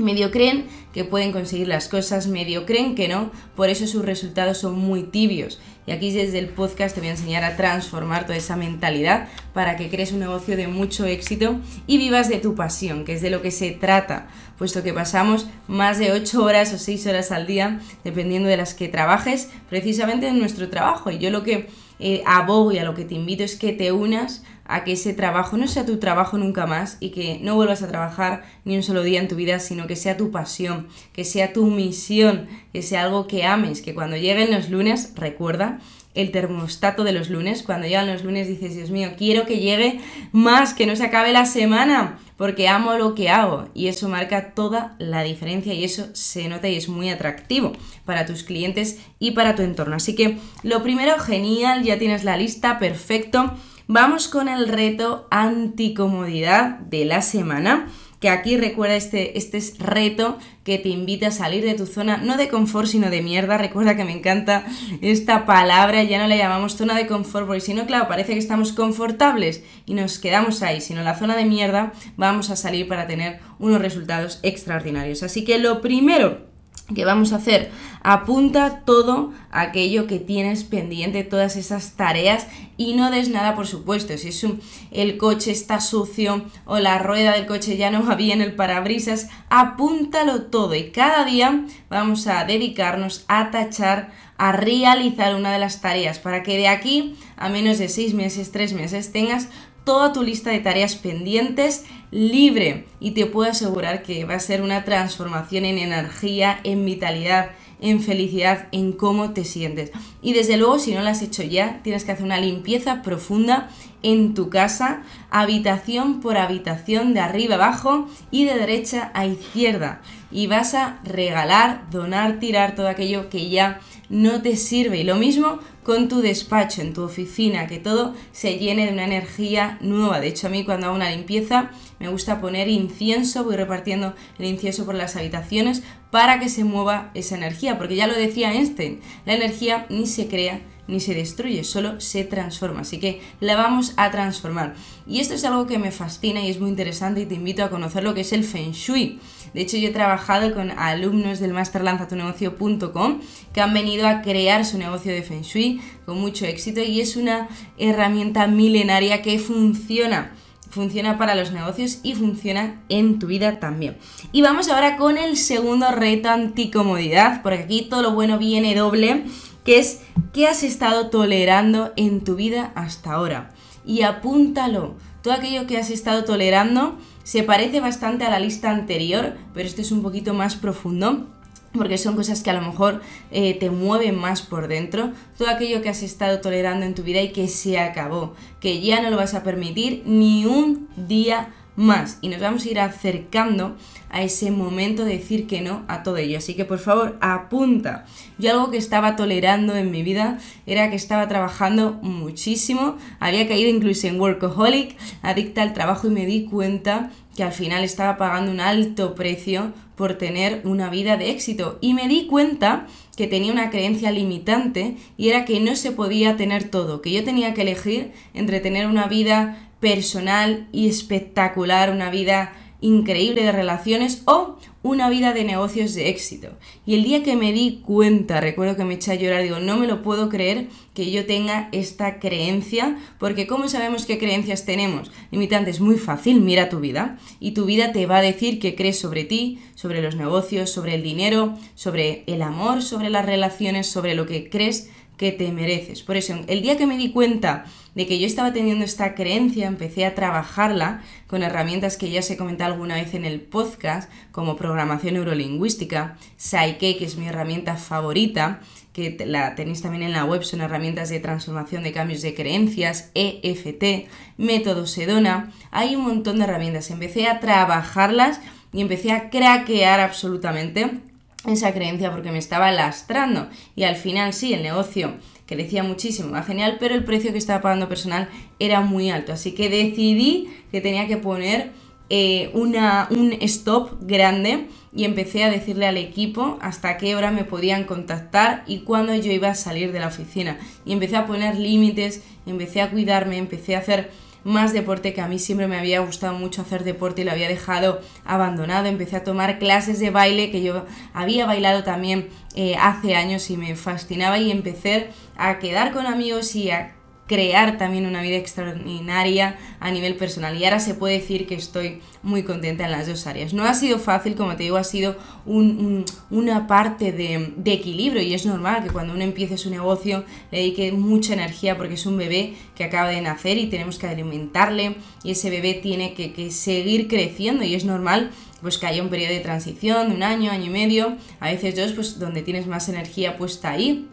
medio 0.00 0.30
creen 0.30 0.66
que 0.92 1.04
pueden 1.04 1.32
conseguir 1.32 1.68
las 1.68 1.88
cosas, 1.88 2.26
medio 2.26 2.66
creen 2.66 2.94
que 2.94 3.08
no, 3.08 3.30
por 3.54 3.68
eso 3.68 3.86
sus 3.86 4.04
resultados 4.04 4.58
son 4.58 4.78
muy 4.78 5.04
tibios. 5.04 5.60
Y 5.86 5.92
aquí 5.92 6.12
desde 6.12 6.38
el 6.38 6.48
podcast 6.48 6.94
te 6.94 7.00
voy 7.00 7.08
a 7.08 7.12
enseñar 7.12 7.42
a 7.42 7.56
transformar 7.56 8.24
toda 8.24 8.36
esa 8.36 8.56
mentalidad 8.56 9.28
para 9.54 9.76
que 9.76 9.88
crees 9.88 10.12
un 10.12 10.20
negocio 10.20 10.56
de 10.56 10.68
mucho 10.68 11.04
éxito 11.06 11.58
y 11.86 11.98
vivas 11.98 12.28
de 12.28 12.38
tu 12.38 12.54
pasión, 12.54 13.04
que 13.04 13.14
es 13.14 13.22
de 13.22 13.30
lo 13.30 13.42
que 13.42 13.50
se 13.50 13.70
trata, 13.70 14.28
puesto 14.58 14.82
que 14.82 14.92
pasamos 14.92 15.46
más 15.68 15.98
de 15.98 16.12
8 16.12 16.44
horas 16.44 16.72
o 16.72 16.78
6 16.78 17.06
horas 17.06 17.32
al 17.32 17.46
día, 17.46 17.80
dependiendo 18.04 18.48
de 18.48 18.56
las 18.56 18.74
que 18.74 18.88
trabajes, 18.88 19.48
precisamente 19.68 20.28
en 20.28 20.38
nuestro 20.38 20.68
trabajo. 20.68 21.10
Y 21.10 21.18
yo 21.18 21.30
lo 21.30 21.42
que 21.42 21.68
eh, 22.00 22.22
abogo 22.26 22.72
y 22.72 22.78
a 22.78 22.84
lo 22.84 22.94
que 22.94 23.04
te 23.04 23.14
invito 23.14 23.44
es 23.44 23.56
que 23.56 23.72
te 23.72 23.92
unas 23.92 24.42
a 24.64 24.84
que 24.84 24.92
ese 24.92 25.12
trabajo 25.12 25.56
no 25.56 25.66
sea 25.66 25.84
tu 25.84 25.98
trabajo 25.98 26.38
nunca 26.38 26.64
más 26.66 26.96
y 27.00 27.10
que 27.10 27.40
no 27.42 27.56
vuelvas 27.56 27.82
a 27.82 27.88
trabajar 27.88 28.44
ni 28.64 28.76
un 28.76 28.82
solo 28.82 29.02
día 29.02 29.20
en 29.20 29.28
tu 29.28 29.34
vida, 29.34 29.58
sino 29.58 29.86
que 29.86 29.96
sea 29.96 30.16
tu 30.16 30.30
pasión, 30.30 30.86
que 31.12 31.24
sea 31.24 31.52
tu 31.52 31.66
misión, 31.66 32.48
que 32.72 32.82
sea 32.82 33.02
algo 33.02 33.26
que 33.26 33.44
ames, 33.44 33.82
que 33.82 33.94
cuando 33.94 34.16
lleguen 34.16 34.52
los 34.52 34.70
lunes, 34.70 35.12
recuerda 35.16 35.80
el 36.14 36.30
termostato 36.30 37.04
de 37.04 37.12
los 37.12 37.30
lunes, 37.30 37.62
cuando 37.62 37.86
llegan 37.86 38.06
los 38.06 38.24
lunes 38.24 38.48
dices, 38.48 38.74
Dios 38.74 38.90
mío, 38.90 39.10
quiero 39.16 39.46
que 39.46 39.58
llegue 39.58 40.00
más, 40.32 40.74
que 40.74 40.86
no 40.86 40.96
se 40.96 41.04
acabe 41.04 41.32
la 41.32 41.46
semana, 41.46 42.18
porque 42.40 42.68
amo 42.68 42.94
lo 42.94 43.14
que 43.14 43.28
hago 43.28 43.68
y 43.74 43.88
eso 43.88 44.08
marca 44.08 44.54
toda 44.54 44.96
la 44.98 45.22
diferencia 45.22 45.74
y 45.74 45.84
eso 45.84 46.06
se 46.14 46.48
nota 46.48 46.70
y 46.70 46.76
es 46.76 46.88
muy 46.88 47.10
atractivo 47.10 47.72
para 48.06 48.24
tus 48.24 48.44
clientes 48.44 48.98
y 49.18 49.32
para 49.32 49.54
tu 49.54 49.60
entorno. 49.60 49.96
Así 49.96 50.14
que 50.14 50.38
lo 50.62 50.82
primero, 50.82 51.18
genial, 51.18 51.82
ya 51.82 51.98
tienes 51.98 52.24
la 52.24 52.38
lista, 52.38 52.78
perfecto. 52.78 53.52
Vamos 53.88 54.26
con 54.26 54.48
el 54.48 54.68
reto 54.68 55.28
anticomodidad 55.30 56.78
de 56.78 57.04
la 57.04 57.20
semana 57.20 57.88
que 58.20 58.28
aquí 58.28 58.56
recuerda 58.58 58.96
este, 58.96 59.38
este 59.38 59.60
reto 59.78 60.38
que 60.62 60.78
te 60.78 60.90
invita 60.90 61.28
a 61.28 61.30
salir 61.32 61.64
de 61.64 61.74
tu 61.74 61.86
zona, 61.86 62.18
no 62.18 62.36
de 62.36 62.48
confort, 62.48 62.86
sino 62.86 63.10
de 63.10 63.22
mierda. 63.22 63.56
Recuerda 63.56 63.96
que 63.96 64.04
me 64.04 64.12
encanta 64.12 64.66
esta 65.00 65.46
palabra, 65.46 66.02
ya 66.04 66.18
no 66.18 66.28
la 66.28 66.36
llamamos 66.36 66.76
zona 66.76 66.94
de 66.94 67.06
confort, 67.06 67.46
porque 67.46 67.62
si 67.62 67.72
no, 67.72 67.86
claro, 67.86 68.08
parece 68.08 68.34
que 68.34 68.38
estamos 68.38 68.72
confortables 68.72 69.64
y 69.86 69.94
nos 69.94 70.18
quedamos 70.18 70.62
ahí, 70.62 70.82
sino 70.82 71.02
la 71.02 71.18
zona 71.18 71.34
de 71.34 71.46
mierda 71.46 71.92
vamos 72.16 72.50
a 72.50 72.56
salir 72.56 72.86
para 72.88 73.06
tener 73.06 73.40
unos 73.58 73.80
resultados 73.80 74.38
extraordinarios. 74.42 75.22
Así 75.22 75.42
que 75.42 75.58
lo 75.58 75.80
primero 75.80 76.49
que 76.94 77.04
vamos 77.04 77.32
a 77.32 77.36
hacer? 77.36 77.70
Apunta 78.02 78.82
todo 78.86 79.32
aquello 79.50 80.06
que 80.06 80.18
tienes 80.18 80.64
pendiente, 80.64 81.22
todas 81.22 81.56
esas 81.56 81.92
tareas 81.92 82.46
y 82.76 82.94
no 82.94 83.10
des 83.10 83.28
nada 83.28 83.54
por 83.54 83.66
supuesto. 83.66 84.16
Si 84.16 84.28
es 84.28 84.46
el 84.90 85.18
coche 85.18 85.50
está 85.50 85.80
sucio 85.80 86.44
o 86.64 86.78
la 86.78 86.98
rueda 86.98 87.32
del 87.32 87.46
coche 87.46 87.76
ya 87.76 87.90
no 87.90 88.04
va 88.04 88.14
bien, 88.14 88.40
el 88.40 88.54
parabrisas, 88.54 89.28
apúntalo 89.50 90.42
todo 90.42 90.74
y 90.74 90.90
cada 90.90 91.24
día 91.24 91.66
vamos 91.90 92.26
a 92.26 92.44
dedicarnos 92.44 93.24
a 93.28 93.50
tachar, 93.50 94.12
a 94.38 94.52
realizar 94.52 95.34
una 95.34 95.52
de 95.52 95.58
las 95.58 95.82
tareas 95.82 96.18
para 96.18 96.42
que 96.42 96.56
de 96.56 96.68
aquí 96.68 97.16
a 97.36 97.48
menos 97.48 97.78
de 97.78 97.88
seis 97.88 98.14
meses, 98.14 98.52
tres 98.52 98.72
meses 98.72 99.12
tengas 99.12 99.48
toda 99.84 100.12
tu 100.12 100.22
lista 100.22 100.50
de 100.50 100.60
tareas 100.60 100.96
pendientes 100.96 101.84
libre 102.10 102.86
y 103.00 103.12
te 103.12 103.26
puedo 103.26 103.50
asegurar 103.50 104.02
que 104.02 104.24
va 104.24 104.34
a 104.34 104.40
ser 104.40 104.62
una 104.62 104.84
transformación 104.84 105.64
en 105.64 105.78
energía, 105.78 106.60
en 106.64 106.84
vitalidad, 106.84 107.50
en 107.80 108.00
felicidad, 108.00 108.68
en 108.72 108.92
cómo 108.92 109.30
te 109.30 109.44
sientes. 109.44 109.92
Y 110.22 110.32
desde 110.34 110.56
luego, 110.56 110.78
si 110.78 110.94
no 110.94 111.02
lo 111.02 111.08
has 111.08 111.22
hecho 111.22 111.42
ya, 111.42 111.80
tienes 111.82 112.04
que 112.04 112.12
hacer 112.12 112.24
una 112.24 112.40
limpieza 112.40 113.02
profunda 113.02 113.70
en 114.02 114.34
tu 114.34 114.50
casa, 114.50 115.02
habitación 115.30 116.20
por 116.20 116.36
habitación, 116.36 117.14
de 117.14 117.20
arriba 117.20 117.56
abajo 117.56 118.08
y 118.30 118.44
de 118.44 118.54
derecha 118.54 119.10
a 119.14 119.26
izquierda. 119.26 120.02
Y 120.30 120.46
vas 120.46 120.74
a 120.74 121.00
regalar, 121.04 121.90
donar, 121.90 122.38
tirar 122.38 122.74
todo 122.74 122.88
aquello 122.88 123.28
que 123.30 123.50
ya 123.50 123.80
no 124.08 124.42
te 124.42 124.56
sirve. 124.56 124.98
Y 125.00 125.04
lo 125.04 125.16
mismo 125.16 125.58
con 125.82 126.08
tu 126.08 126.20
despacho, 126.20 126.82
en 126.82 126.92
tu 126.92 127.02
oficina, 127.02 127.66
que 127.66 127.78
todo 127.78 128.14
se 128.32 128.58
llene 128.58 128.86
de 128.86 128.92
una 128.92 129.04
energía 129.04 129.78
nueva. 129.80 130.20
De 130.20 130.28
hecho, 130.28 130.46
a 130.46 130.50
mí 130.50 130.64
cuando 130.64 130.86
hago 130.86 130.96
una 130.96 131.10
limpieza 131.10 131.70
me 131.98 132.08
gusta 132.08 132.40
poner 132.40 132.68
incienso, 132.68 133.44
voy 133.44 133.56
repartiendo 133.56 134.14
el 134.38 134.46
incienso 134.46 134.86
por 134.86 134.94
las 134.94 135.16
habitaciones 135.16 135.82
para 136.10 136.40
que 136.40 136.48
se 136.48 136.64
mueva 136.64 137.10
esa 137.14 137.36
energía, 137.36 137.78
porque 137.78 137.96
ya 137.96 138.06
lo 138.06 138.14
decía 138.14 138.52
Einstein, 138.52 139.00
la 139.26 139.34
energía 139.34 139.86
ni 139.90 140.06
se 140.10 140.28
crea 140.28 140.60
ni 140.90 141.00
se 141.00 141.14
destruye, 141.14 141.64
solo 141.64 142.00
se 142.00 142.24
transforma. 142.24 142.80
Así 142.80 142.98
que 142.98 143.20
la 143.40 143.56
vamos 143.56 143.94
a 143.96 144.10
transformar. 144.10 144.74
Y 145.06 145.20
esto 145.20 145.34
es 145.34 145.44
algo 145.44 145.66
que 145.66 145.78
me 145.78 145.92
fascina 145.92 146.40
y 146.40 146.50
es 146.50 146.60
muy 146.60 146.68
interesante 146.68 147.22
y 147.22 147.26
te 147.26 147.36
invito 147.36 147.64
a 147.64 147.70
conocer 147.70 148.02
lo 148.02 148.12
que 148.12 148.22
es 148.22 148.32
el 148.32 148.44
Feng 148.44 148.72
Shui. 148.72 149.20
De 149.54 149.62
hecho, 149.62 149.76
yo 149.76 149.88
he 149.88 149.92
trabajado 149.92 150.52
con 150.54 150.72
alumnos 150.72 151.38
del 151.38 151.52
Master 151.52 151.82
Lanzatunegocio.com 151.82 153.20
que 153.52 153.60
han 153.60 153.72
venido 153.72 154.06
a 154.06 154.20
crear 154.20 154.64
su 154.64 154.78
negocio 154.78 155.12
de 155.12 155.22
Feng 155.22 155.42
Shui 155.42 155.80
con 156.04 156.20
mucho 156.20 156.44
éxito 156.44 156.80
y 156.80 157.00
es 157.00 157.16
una 157.16 157.48
herramienta 157.78 158.46
milenaria 158.46 159.22
que 159.22 159.38
funciona 159.38 160.34
funciona 160.70 161.18
para 161.18 161.34
los 161.34 161.52
negocios 161.52 161.98
y 162.02 162.14
funciona 162.14 162.80
en 162.88 163.18
tu 163.18 163.26
vida 163.26 163.58
también. 163.58 163.98
Y 164.32 164.40
vamos 164.40 164.68
ahora 164.68 164.96
con 164.96 165.18
el 165.18 165.36
segundo 165.36 165.90
reto 165.90 166.30
anticomodidad, 166.30 167.42
porque 167.42 167.64
aquí 167.64 167.86
todo 167.90 168.02
lo 168.02 168.12
bueno 168.12 168.38
viene 168.38 168.74
doble, 168.74 169.24
que 169.64 169.78
es 169.78 170.00
qué 170.32 170.48
has 170.48 170.62
estado 170.62 171.10
tolerando 171.10 171.92
en 171.96 172.22
tu 172.24 172.36
vida 172.36 172.72
hasta 172.74 173.12
ahora. 173.12 173.50
Y 173.84 174.02
apúntalo, 174.02 174.94
todo 175.22 175.34
aquello 175.34 175.66
que 175.66 175.78
has 175.78 175.90
estado 175.90 176.24
tolerando 176.24 176.98
se 177.24 177.42
parece 177.42 177.80
bastante 177.80 178.24
a 178.24 178.30
la 178.30 178.40
lista 178.40 178.70
anterior, 178.70 179.34
pero 179.54 179.66
este 179.66 179.82
es 179.82 179.92
un 179.92 180.02
poquito 180.02 180.34
más 180.34 180.56
profundo 180.56 181.26
porque 181.72 181.98
son 181.98 182.16
cosas 182.16 182.42
que 182.42 182.50
a 182.50 182.54
lo 182.54 182.62
mejor 182.62 183.00
eh, 183.30 183.54
te 183.54 183.70
mueven 183.70 184.16
más 184.16 184.42
por 184.42 184.66
dentro, 184.66 185.12
todo 185.38 185.48
aquello 185.48 185.82
que 185.82 185.88
has 185.88 186.02
estado 186.02 186.40
tolerando 186.40 186.84
en 186.84 186.94
tu 186.94 187.02
vida 187.02 187.22
y 187.22 187.32
que 187.32 187.48
se 187.48 187.78
acabó, 187.78 188.34
que 188.58 188.80
ya 188.80 189.00
no 189.00 189.10
lo 189.10 189.16
vas 189.16 189.34
a 189.34 189.42
permitir 189.42 190.02
ni 190.04 190.46
un 190.46 190.88
día 190.96 191.50
más 191.80 192.18
y 192.20 192.28
nos 192.28 192.40
vamos 192.40 192.64
a 192.64 192.70
ir 192.70 192.78
acercando 192.78 193.76
a 194.10 194.22
ese 194.22 194.50
momento 194.50 195.04
de 195.04 195.16
decir 195.16 195.46
que 195.46 195.60
no 195.60 195.84
a 195.88 196.02
todo 196.02 196.18
ello. 196.18 196.38
Así 196.38 196.54
que 196.54 196.64
por 196.64 196.78
favor 196.78 197.16
apunta. 197.20 198.04
Yo 198.38 198.50
algo 198.50 198.70
que 198.70 198.76
estaba 198.76 199.16
tolerando 199.16 199.74
en 199.74 199.90
mi 199.90 200.02
vida 200.02 200.38
era 200.66 200.90
que 200.90 200.96
estaba 200.96 201.26
trabajando 201.28 201.98
muchísimo, 202.02 202.96
había 203.18 203.48
caído 203.48 203.70
incluso 203.70 204.06
en 204.06 204.20
workaholic, 204.20 204.96
adicta 205.22 205.62
al 205.62 205.72
trabajo 205.72 206.08
y 206.08 206.10
me 206.10 206.26
di 206.26 206.44
cuenta 206.44 207.10
que 207.36 207.44
al 207.44 207.52
final 207.52 207.84
estaba 207.84 208.16
pagando 208.16 208.50
un 208.50 208.60
alto 208.60 209.14
precio 209.14 209.72
por 209.96 210.14
tener 210.14 210.62
una 210.64 210.90
vida 210.90 211.16
de 211.16 211.30
éxito. 211.30 211.78
Y 211.80 211.94
me 211.94 212.08
di 212.08 212.26
cuenta 212.26 212.86
que 213.16 213.26
tenía 213.26 213.52
una 213.52 213.70
creencia 213.70 214.10
limitante 214.10 214.96
y 215.16 215.28
era 215.28 215.44
que 215.44 215.60
no 215.60 215.76
se 215.76 215.92
podía 215.92 216.36
tener 216.36 216.64
todo, 216.64 217.00
que 217.00 217.12
yo 217.12 217.22
tenía 217.22 217.54
que 217.54 217.62
elegir 217.62 218.12
entre 218.34 218.60
tener 218.60 218.86
una 218.86 219.06
vida 219.06 219.69
personal 219.80 220.68
y 220.72 220.88
espectacular, 220.88 221.90
una 221.90 222.10
vida 222.10 222.52
increíble 222.80 223.42
de 223.42 223.52
relaciones 223.52 224.22
o 224.24 224.56
una 224.82 225.10
vida 225.10 225.34
de 225.34 225.44
negocios 225.44 225.94
de 225.94 226.08
éxito. 226.08 226.48
Y 226.86 226.94
el 226.94 227.04
día 227.04 227.22
que 227.22 227.36
me 227.36 227.52
di 227.52 227.82
cuenta, 227.84 228.40
recuerdo 228.40 228.76
que 228.76 228.84
me 228.84 228.94
eché 228.94 229.12
a 229.12 229.16
llorar, 229.16 229.42
digo, 229.42 229.58
no 229.58 229.76
me 229.76 229.86
lo 229.86 230.02
puedo 230.02 230.30
creer 230.30 230.68
que 230.94 231.10
yo 231.10 231.26
tenga 231.26 231.68
esta 231.72 232.18
creencia, 232.18 232.98
porque 233.18 233.46
¿cómo 233.46 233.68
sabemos 233.68 234.06
qué 234.06 234.18
creencias 234.18 234.64
tenemos? 234.64 235.10
Limitante 235.30 235.70
es 235.70 235.80
muy 235.80 235.96
fácil, 235.96 236.40
mira 236.40 236.70
tu 236.70 236.80
vida 236.80 237.18
y 237.40 237.52
tu 237.52 237.66
vida 237.66 237.92
te 237.92 238.06
va 238.06 238.18
a 238.18 238.22
decir 238.22 238.58
qué 238.58 238.74
crees 238.74 238.98
sobre 238.98 239.24
ti, 239.24 239.60
sobre 239.74 240.00
los 240.00 240.16
negocios, 240.16 240.70
sobre 240.70 240.94
el 240.94 241.02
dinero, 241.02 241.58
sobre 241.74 242.24
el 242.26 242.40
amor, 242.40 242.82
sobre 242.82 243.10
las 243.10 243.26
relaciones, 243.26 243.86
sobre 243.86 244.14
lo 244.14 244.26
que 244.26 244.48
crees 244.48 244.90
que 245.20 245.32
te 245.32 245.52
mereces. 245.52 246.02
Por 246.02 246.16
eso, 246.16 246.34
el 246.46 246.62
día 246.62 246.78
que 246.78 246.86
me 246.86 246.96
di 246.96 247.10
cuenta 247.10 247.66
de 247.94 248.06
que 248.06 248.18
yo 248.18 248.26
estaba 248.26 248.54
teniendo 248.54 248.86
esta 248.86 249.14
creencia, 249.14 249.66
empecé 249.66 250.06
a 250.06 250.14
trabajarla 250.14 251.02
con 251.26 251.42
herramientas 251.42 251.98
que 251.98 252.08
ya 252.08 252.20
os 252.20 252.30
he 252.30 252.38
comentado 252.38 252.72
alguna 252.72 252.94
vez 252.94 253.12
en 253.12 253.26
el 253.26 253.42
podcast, 253.42 254.10
como 254.32 254.56
programación 254.56 255.12
neurolingüística, 255.12 256.16
Psyche, 256.38 256.96
que 256.96 257.04
es 257.04 257.18
mi 257.18 257.28
herramienta 257.28 257.76
favorita, 257.76 258.60
que 258.94 259.22
la 259.26 259.54
tenéis 259.56 259.82
también 259.82 260.04
en 260.04 260.12
la 260.12 260.24
web, 260.24 260.42
son 260.42 260.62
herramientas 260.62 261.10
de 261.10 261.20
transformación 261.20 261.82
de 261.82 261.92
cambios 261.92 262.22
de 262.22 262.34
creencias, 262.34 263.10
EFT, 263.12 264.08
método 264.38 264.86
Sedona, 264.86 265.52
hay 265.70 265.96
un 265.96 266.04
montón 266.04 266.38
de 266.38 266.44
herramientas. 266.44 266.90
Empecé 266.90 267.28
a 267.28 267.40
trabajarlas 267.40 268.40
y 268.72 268.80
empecé 268.80 269.12
a 269.12 269.28
craquear 269.28 270.00
absolutamente 270.00 271.09
esa 271.46 271.72
creencia 271.72 272.10
porque 272.10 272.32
me 272.32 272.38
estaba 272.38 272.70
lastrando 272.70 273.48
y 273.74 273.84
al 273.84 273.96
final 273.96 274.32
sí, 274.32 274.52
el 274.52 274.62
negocio 274.62 275.14
que 275.46 275.56
decía 275.56 275.82
muchísimo, 275.82 276.30
va 276.30 276.42
genial, 276.42 276.76
pero 276.78 276.94
el 276.94 277.04
precio 277.04 277.32
que 277.32 277.38
estaba 277.38 277.60
pagando 277.60 277.88
personal 277.88 278.28
era 278.58 278.82
muy 278.82 279.10
alto, 279.10 279.32
así 279.32 279.52
que 279.52 279.68
decidí 279.68 280.48
que 280.70 280.80
tenía 280.80 281.08
que 281.08 281.16
poner 281.16 281.72
eh, 282.12 282.50
una, 282.54 283.08
un 283.10 283.32
stop 283.40 283.98
grande 284.00 284.66
y 284.92 285.04
empecé 285.04 285.44
a 285.44 285.50
decirle 285.50 285.86
al 285.86 285.96
equipo 285.96 286.58
hasta 286.60 286.96
qué 286.96 287.14
hora 287.14 287.30
me 287.30 287.44
podían 287.44 287.84
contactar 287.84 288.64
y 288.66 288.80
cuándo 288.80 289.14
yo 289.14 289.30
iba 289.30 289.48
a 289.48 289.54
salir 289.54 289.92
de 289.92 290.00
la 290.00 290.08
oficina. 290.08 290.58
Y 290.84 290.92
empecé 290.92 291.16
a 291.16 291.26
poner 291.26 291.56
límites, 291.56 292.22
empecé 292.46 292.80
a 292.80 292.90
cuidarme, 292.90 293.38
empecé 293.38 293.76
a 293.76 293.78
hacer 293.78 294.10
más 294.44 294.72
deporte 294.72 295.12
que 295.12 295.20
a 295.20 295.28
mí 295.28 295.38
siempre 295.38 295.66
me 295.66 295.78
había 295.78 296.00
gustado 296.00 296.34
mucho 296.34 296.62
hacer 296.62 296.84
deporte 296.84 297.22
y 297.22 297.24
lo 297.24 297.32
había 297.32 297.48
dejado 297.48 298.00
abandonado. 298.24 298.86
Empecé 298.86 299.16
a 299.16 299.24
tomar 299.24 299.58
clases 299.58 300.00
de 300.00 300.10
baile 300.10 300.50
que 300.50 300.62
yo 300.62 300.84
había 301.12 301.46
bailado 301.46 301.84
también 301.84 302.28
eh, 302.54 302.76
hace 302.76 303.14
años 303.14 303.50
y 303.50 303.56
me 303.56 303.76
fascinaba 303.76 304.38
y 304.38 304.50
empecé 304.50 305.08
a 305.36 305.58
quedar 305.58 305.92
con 305.92 306.06
amigos 306.06 306.54
y 306.56 306.70
a 306.70 306.92
crear 307.30 307.78
también 307.78 308.06
una 308.06 308.22
vida 308.22 308.38
extraordinaria 308.38 309.56
a 309.78 309.92
nivel 309.92 310.16
personal. 310.16 310.58
Y 310.58 310.64
ahora 310.64 310.80
se 310.80 310.94
puede 310.94 311.20
decir 311.20 311.46
que 311.46 311.54
estoy 311.54 312.00
muy 312.24 312.42
contenta 312.42 312.84
en 312.84 312.90
las 312.90 313.06
dos 313.06 313.24
áreas. 313.28 313.52
No 313.54 313.62
ha 313.62 313.74
sido 313.74 314.00
fácil, 314.00 314.34
como 314.34 314.56
te 314.56 314.64
digo, 314.64 314.76
ha 314.76 314.82
sido 314.82 315.14
una 315.46 316.66
parte 316.66 317.12
de, 317.12 317.54
de, 317.56 317.72
equilibrio. 317.72 318.20
Y 318.20 318.34
es 318.34 318.46
normal 318.46 318.82
que 318.82 318.90
cuando 318.90 319.14
uno 319.14 319.22
empiece 319.22 319.58
su 319.58 319.70
negocio 319.70 320.24
le 320.50 320.58
dedique 320.58 320.90
mucha 320.90 321.34
energía 321.34 321.76
porque 321.76 321.94
es 321.94 322.04
un 322.04 322.16
bebé 322.16 322.54
que 322.74 322.82
acaba 322.82 323.08
de 323.10 323.20
nacer 323.20 323.58
y 323.58 323.68
tenemos 323.68 323.96
que 323.96 324.08
alimentarle. 324.08 324.96
Y 325.22 325.30
ese 325.30 325.50
bebé 325.50 325.74
tiene 325.74 326.14
que, 326.14 326.32
que 326.32 326.50
seguir 326.50 327.06
creciendo. 327.06 327.62
Y 327.62 327.76
es 327.76 327.84
normal 327.84 328.32
pues 328.60 328.76
que 328.76 328.88
haya 328.88 329.04
un 329.04 329.08
periodo 329.08 329.34
de 329.34 329.40
transición 329.40 330.08
de 330.08 330.16
un 330.16 330.24
año, 330.24 330.50
año 330.50 330.66
y 330.66 330.70
medio, 330.70 331.16
a 331.38 331.46
veces 331.46 331.76
dos, 331.76 331.92
pues 331.92 332.18
donde 332.18 332.42
tienes 332.42 332.66
más 332.66 332.88
energía 332.88 333.38
puesta 333.38 333.70
ahí 333.70 334.08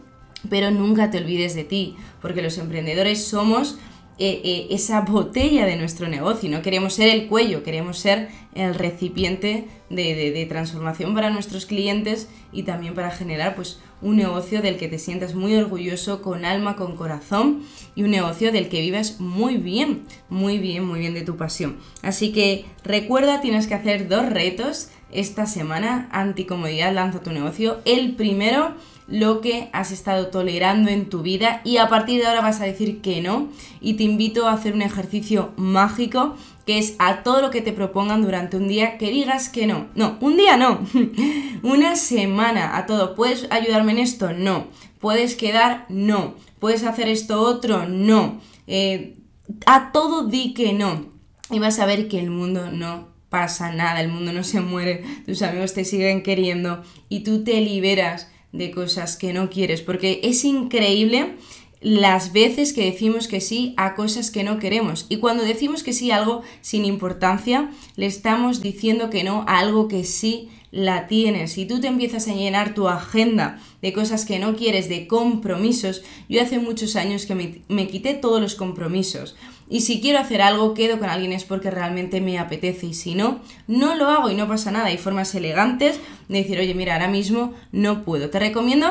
pero 0.48 0.70
nunca 0.70 1.10
te 1.10 1.18
olvides 1.18 1.54
de 1.54 1.64
ti, 1.64 1.96
porque 2.20 2.42
los 2.42 2.58
emprendedores 2.58 3.24
somos 3.24 3.78
eh, 4.20 4.40
eh, 4.42 4.66
esa 4.70 5.02
botella 5.02 5.64
de 5.64 5.76
nuestro 5.76 6.08
negocio, 6.08 6.50
no 6.50 6.60
queremos 6.60 6.94
ser 6.94 7.08
el 7.08 7.28
cuello, 7.28 7.62
queremos 7.62 7.98
ser 8.00 8.28
el 8.52 8.74
recipiente 8.74 9.68
de, 9.90 10.46
transformación 10.48 11.14
para 11.14 11.30
nuestros 11.30 11.66
clientes 11.66 12.28
y 12.50 12.64
también 12.64 12.94
para 12.94 13.12
generar 13.12 13.54
pues, 13.54 13.78
un 14.02 14.16
negocio 14.16 14.60
del 14.60 14.76
que 14.76 14.88
te 14.88 14.98
sientas 14.98 15.36
muy 15.36 15.54
orgulloso, 15.54 16.20
con 16.20 16.44
alma, 16.44 16.74
con 16.74 16.96
corazón 16.96 17.62
y 17.94 18.02
un 18.02 18.10
negocio 18.10 18.50
del 18.50 18.68
que 18.68 18.80
vivas 18.80 19.20
muy 19.20 19.56
bien, 19.56 20.02
muy 20.28 20.58
bien, 20.58 20.84
muy 20.84 20.98
bien 20.98 21.14
de 21.14 21.22
tu 21.22 21.36
pasión. 21.36 21.76
Así 22.02 22.32
que 22.32 22.64
recuerda, 22.82 23.40
tienes 23.40 23.68
que 23.68 23.74
hacer 23.74 24.08
dos 24.08 24.26
retos 24.26 24.88
esta 25.12 25.46
semana, 25.46 26.08
anticomodidad, 26.10 26.92
lanza 26.92 27.20
tu 27.20 27.30
negocio. 27.30 27.78
El 27.84 28.16
primero 28.16 28.74
lo 29.08 29.40
que 29.40 29.70
has 29.72 29.90
estado 29.90 30.28
tolerando 30.28 30.90
en 30.90 31.08
tu 31.08 31.22
vida 31.22 31.62
y 31.64 31.78
a 31.78 31.88
partir 31.88 32.20
de 32.20 32.26
ahora 32.26 32.42
vas 32.42 32.60
a 32.60 32.64
decir 32.64 33.00
que 33.00 33.22
no 33.22 33.48
y 33.80 33.94
te 33.94 34.04
invito 34.04 34.46
a 34.46 34.52
hacer 34.52 34.74
un 34.74 34.82
ejercicio 34.82 35.52
mágico 35.56 36.36
que 36.66 36.76
es 36.76 36.94
a 36.98 37.22
todo 37.22 37.40
lo 37.40 37.50
que 37.50 37.62
te 37.62 37.72
propongan 37.72 38.20
durante 38.20 38.58
un 38.58 38.68
día 38.68 38.98
que 38.98 39.10
digas 39.10 39.48
que 39.48 39.66
no. 39.66 39.86
No, 39.94 40.18
un 40.20 40.36
día 40.36 40.58
no. 40.58 40.86
Una 41.62 41.96
semana 41.96 42.76
a 42.76 42.84
todo. 42.84 43.14
¿Puedes 43.14 43.46
ayudarme 43.50 43.92
en 43.92 44.00
esto? 44.00 44.34
No. 44.34 44.66
¿Puedes 45.00 45.34
quedar? 45.34 45.86
No. 45.88 46.34
¿Puedes 46.58 46.84
hacer 46.84 47.08
esto 47.08 47.40
otro? 47.40 47.88
No. 47.88 48.38
Eh, 48.66 49.16
a 49.64 49.92
todo 49.92 50.26
di 50.26 50.52
que 50.52 50.74
no. 50.74 51.06
Y 51.50 51.58
vas 51.58 51.78
a 51.78 51.86
ver 51.86 52.06
que 52.06 52.20
el 52.20 52.28
mundo 52.28 52.70
no 52.70 53.08
pasa 53.30 53.72
nada, 53.72 54.02
el 54.02 54.08
mundo 54.08 54.32
no 54.32 54.44
se 54.44 54.60
muere, 54.60 55.04
tus 55.26 55.42
amigos 55.42 55.74
te 55.74 55.84
siguen 55.84 56.22
queriendo 56.22 56.82
y 57.08 57.20
tú 57.20 57.44
te 57.44 57.60
liberas 57.60 58.30
de 58.52 58.70
cosas 58.70 59.16
que 59.16 59.32
no 59.32 59.50
quieres, 59.50 59.82
porque 59.82 60.20
es 60.22 60.44
increíble 60.44 61.36
las 61.80 62.32
veces 62.32 62.72
que 62.72 62.84
decimos 62.84 63.28
que 63.28 63.40
sí 63.40 63.74
a 63.76 63.94
cosas 63.94 64.30
que 64.30 64.42
no 64.42 64.58
queremos. 64.58 65.06
Y 65.08 65.18
cuando 65.18 65.44
decimos 65.44 65.82
que 65.82 65.92
sí 65.92 66.10
a 66.10 66.16
algo 66.16 66.42
sin 66.60 66.84
importancia, 66.84 67.70
le 67.96 68.06
estamos 68.06 68.60
diciendo 68.60 69.10
que 69.10 69.24
no 69.24 69.44
a 69.46 69.58
algo 69.58 69.86
que 69.86 70.04
sí 70.04 70.48
la 70.70 71.06
tienes. 71.06 71.52
Si 71.52 71.66
tú 71.66 71.80
te 71.80 71.86
empiezas 71.86 72.28
a 72.28 72.34
llenar 72.34 72.74
tu 72.74 72.88
agenda 72.88 73.60
de 73.80 73.92
cosas 73.92 74.24
que 74.24 74.38
no 74.38 74.56
quieres, 74.56 74.88
de 74.88 75.06
compromisos, 75.06 76.02
yo 76.28 76.42
hace 76.42 76.58
muchos 76.58 76.96
años 76.96 77.26
que 77.26 77.34
me, 77.34 77.62
me 77.68 77.86
quité 77.86 78.14
todos 78.14 78.40
los 78.40 78.54
compromisos. 78.54 79.36
Y 79.70 79.82
si 79.82 80.00
quiero 80.00 80.18
hacer 80.18 80.40
algo, 80.40 80.74
quedo 80.74 80.98
con 80.98 81.08
alguien 81.08 81.32
es 81.32 81.44
porque 81.44 81.70
realmente 81.70 82.20
me 82.20 82.38
apetece. 82.38 82.86
Y 82.86 82.94
si 82.94 83.14
no, 83.14 83.40
no 83.66 83.94
lo 83.94 84.06
hago 84.06 84.30
y 84.30 84.34
no 84.34 84.48
pasa 84.48 84.70
nada. 84.70 84.86
Hay 84.86 84.98
formas 84.98 85.34
elegantes 85.34 86.00
de 86.28 86.38
decir, 86.38 86.58
oye, 86.58 86.74
mira, 86.74 86.94
ahora 86.94 87.08
mismo 87.08 87.54
no 87.72 88.02
puedo. 88.02 88.30
Te 88.30 88.38
recomiendo 88.38 88.88